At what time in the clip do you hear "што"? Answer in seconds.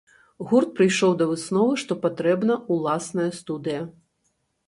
1.83-1.97